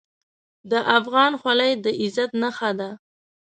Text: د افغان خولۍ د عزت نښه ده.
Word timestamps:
د 0.71 0.73
افغان 0.97 1.31
خولۍ 1.41 1.71
د 1.83 1.85
عزت 2.01 2.31
نښه 2.41 2.71
ده. 2.79 2.89